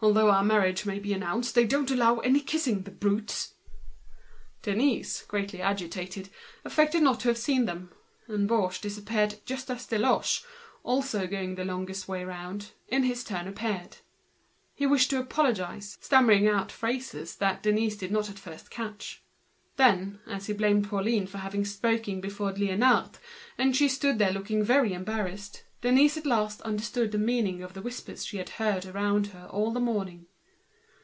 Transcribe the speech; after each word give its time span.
Though 0.15 0.31
our 0.31 0.43
marriage 0.43 0.83
may 0.83 0.97
be 0.97 1.13
announced, 1.13 1.53
they 1.53 1.63
don't 1.63 1.91
allow 1.91 2.17
any 2.17 2.39
kissing, 2.39 2.81
the 2.81 2.97
animals!" 3.07 3.53
Denise, 4.63 5.21
greatly 5.21 5.61
agitated, 5.61 6.29
affected 6.65 7.03
not 7.03 7.19
to 7.19 7.27
have 7.27 7.37
seen 7.37 7.65
them; 7.65 7.91
and 8.27 8.49
Baugé 8.49 8.81
disappeared 8.81 9.35
just 9.45 9.69
as 9.69 9.85
Deloche, 9.85 10.41
who 10.83 10.95
was 10.97 11.11
going 11.13 11.53
the 11.53 11.63
longest 11.65 12.07
way 12.07 12.23
round, 12.25 12.71
appeared 12.89 12.95
in 12.97 13.03
his 13.03 13.23
turn. 13.23 13.45
He 14.73 14.85
tried 14.87 14.99
to 15.01 15.19
apologize, 15.19 15.99
stammering 16.01 16.47
out 16.47 16.71
phrases 16.71 17.35
that 17.35 17.61
Denise 17.61 17.95
did 17.95 18.11
not 18.11 18.27
at 18.27 18.39
first 18.39 18.71
catch. 18.71 19.21
Then, 19.77 20.19
as 20.25 20.47
he 20.47 20.53
blamed 20.53 20.89
Pauline 20.89 21.27
for 21.27 21.37
having 21.37 21.63
spoken 21.63 22.21
before 22.21 22.51
Liénard, 22.53 23.13
and 23.55 23.75
she 23.75 23.87
stood 23.87 24.17
there 24.17 24.31
looking 24.33 24.63
very 24.63 24.93
embarrassed, 24.93 25.63
Denise 25.81 26.15
at 26.15 26.27
last 26.27 26.61
understood 26.61 27.11
the 27.11 27.17
whispered 27.17 28.05
phrases 28.11 28.23
she 28.23 28.37
had 28.37 28.49
heard 28.61 28.85
around 28.85 29.27
her 29.27 29.47
all 29.47 29.71
the 29.71 29.79
morning. 29.79 30.27